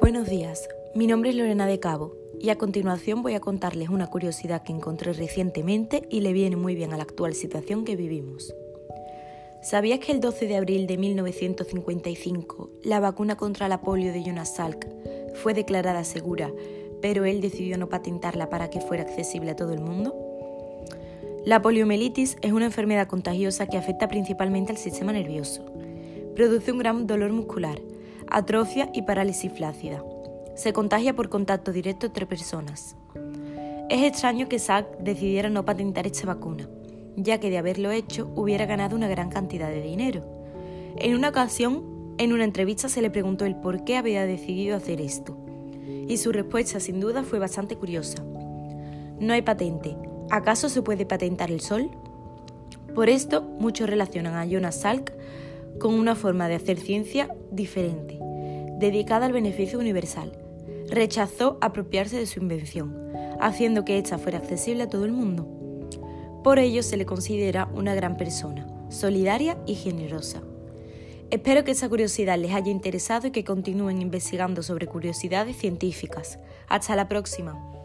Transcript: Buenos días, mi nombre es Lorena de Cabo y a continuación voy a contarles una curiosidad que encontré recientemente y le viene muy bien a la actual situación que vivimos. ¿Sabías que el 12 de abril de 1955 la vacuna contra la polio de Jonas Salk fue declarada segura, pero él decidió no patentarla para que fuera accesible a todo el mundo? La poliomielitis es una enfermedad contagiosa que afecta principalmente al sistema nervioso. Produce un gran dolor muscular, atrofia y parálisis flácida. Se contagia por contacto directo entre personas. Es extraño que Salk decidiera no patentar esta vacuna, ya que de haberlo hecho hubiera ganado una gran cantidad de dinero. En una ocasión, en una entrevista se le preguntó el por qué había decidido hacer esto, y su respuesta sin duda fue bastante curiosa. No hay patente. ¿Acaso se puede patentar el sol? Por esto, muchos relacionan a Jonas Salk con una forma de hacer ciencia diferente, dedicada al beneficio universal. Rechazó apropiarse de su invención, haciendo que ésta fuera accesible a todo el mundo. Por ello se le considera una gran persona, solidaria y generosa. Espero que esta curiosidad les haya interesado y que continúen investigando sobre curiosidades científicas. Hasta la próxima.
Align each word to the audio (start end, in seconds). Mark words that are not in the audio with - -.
Buenos 0.00 0.28
días, 0.28 0.68
mi 0.94 1.06
nombre 1.06 1.30
es 1.30 1.36
Lorena 1.36 1.66
de 1.66 1.80
Cabo 1.80 2.14
y 2.40 2.50
a 2.50 2.56
continuación 2.56 3.22
voy 3.22 3.34
a 3.34 3.40
contarles 3.40 3.88
una 3.88 4.06
curiosidad 4.06 4.62
que 4.62 4.72
encontré 4.72 5.12
recientemente 5.12 6.06
y 6.08 6.20
le 6.20 6.32
viene 6.32 6.56
muy 6.56 6.74
bien 6.74 6.92
a 6.92 6.96
la 6.96 7.02
actual 7.02 7.34
situación 7.34 7.84
que 7.84 7.96
vivimos. 7.96 8.54
¿Sabías 9.62 9.98
que 9.98 10.12
el 10.12 10.20
12 10.20 10.46
de 10.46 10.56
abril 10.56 10.86
de 10.86 10.96
1955 10.98 12.70
la 12.84 13.00
vacuna 13.00 13.36
contra 13.36 13.68
la 13.68 13.80
polio 13.80 14.12
de 14.12 14.22
Jonas 14.22 14.54
Salk 14.54 14.86
fue 15.34 15.52
declarada 15.52 16.04
segura, 16.04 16.52
pero 17.02 17.24
él 17.24 17.40
decidió 17.40 17.76
no 17.76 17.88
patentarla 17.88 18.48
para 18.48 18.70
que 18.70 18.80
fuera 18.80 19.02
accesible 19.02 19.50
a 19.50 19.56
todo 19.56 19.72
el 19.72 19.80
mundo? 19.80 20.14
La 21.44 21.62
poliomielitis 21.62 22.36
es 22.42 22.52
una 22.52 22.66
enfermedad 22.66 23.08
contagiosa 23.08 23.66
que 23.66 23.78
afecta 23.78 24.06
principalmente 24.06 24.70
al 24.70 24.78
sistema 24.78 25.12
nervioso. 25.12 25.64
Produce 26.36 26.72
un 26.72 26.78
gran 26.78 27.06
dolor 27.06 27.32
muscular, 27.32 27.80
atrofia 28.30 28.90
y 28.92 29.02
parálisis 29.02 29.52
flácida. 29.52 30.04
Se 30.54 30.72
contagia 30.72 31.14
por 31.14 31.28
contacto 31.28 31.72
directo 31.72 32.06
entre 32.06 32.26
personas. 32.26 32.96
Es 33.88 34.02
extraño 34.02 34.48
que 34.48 34.58
Salk 34.58 34.98
decidiera 34.98 35.48
no 35.48 35.64
patentar 35.64 36.06
esta 36.06 36.26
vacuna, 36.26 36.68
ya 37.16 37.38
que 37.38 37.50
de 37.50 37.58
haberlo 37.58 37.90
hecho 37.90 38.30
hubiera 38.34 38.66
ganado 38.66 38.96
una 38.96 39.08
gran 39.08 39.30
cantidad 39.30 39.68
de 39.68 39.82
dinero. 39.82 40.24
En 40.96 41.14
una 41.14 41.30
ocasión, 41.30 42.14
en 42.18 42.32
una 42.32 42.44
entrevista 42.44 42.88
se 42.88 43.00
le 43.00 43.10
preguntó 43.10 43.44
el 43.44 43.56
por 43.56 43.84
qué 43.84 43.96
había 43.96 44.26
decidido 44.26 44.76
hacer 44.76 45.00
esto, 45.00 45.38
y 46.08 46.16
su 46.16 46.32
respuesta 46.32 46.80
sin 46.80 47.00
duda 47.00 47.22
fue 47.22 47.38
bastante 47.38 47.76
curiosa. 47.76 48.22
No 49.20 49.32
hay 49.32 49.42
patente. 49.42 49.96
¿Acaso 50.30 50.68
se 50.68 50.82
puede 50.82 51.06
patentar 51.06 51.50
el 51.50 51.60
sol? 51.60 51.90
Por 52.94 53.08
esto, 53.08 53.42
muchos 53.42 53.88
relacionan 53.88 54.34
a 54.34 54.44
Jonas 54.44 54.80
Salk 54.80 55.12
con 55.78 55.94
una 55.94 56.14
forma 56.14 56.48
de 56.48 56.56
hacer 56.56 56.78
ciencia 56.78 57.28
diferente, 57.50 58.17
dedicada 58.78 59.26
al 59.26 59.32
beneficio 59.32 59.78
universal. 59.78 60.32
Rechazó 60.90 61.58
apropiarse 61.60 62.18
de 62.18 62.26
su 62.26 62.40
invención, 62.40 62.96
haciendo 63.40 63.84
que 63.84 63.98
ésta 63.98 64.18
fuera 64.18 64.38
accesible 64.38 64.84
a 64.84 64.88
todo 64.88 65.04
el 65.04 65.12
mundo. 65.12 65.46
Por 66.42 66.58
ello 66.58 66.82
se 66.82 66.96
le 66.96 67.04
considera 67.04 67.68
una 67.74 67.94
gran 67.94 68.16
persona, 68.16 68.66
solidaria 68.88 69.58
y 69.66 69.74
generosa. 69.74 70.42
Espero 71.30 71.62
que 71.62 71.72
esta 71.72 71.88
curiosidad 71.88 72.38
les 72.38 72.52
haya 72.52 72.70
interesado 72.70 73.26
y 73.26 73.32
que 73.32 73.44
continúen 73.44 74.00
investigando 74.00 74.62
sobre 74.62 74.86
curiosidades 74.86 75.56
científicas. 75.56 76.38
Hasta 76.68 76.96
la 76.96 77.06
próxima. 77.06 77.77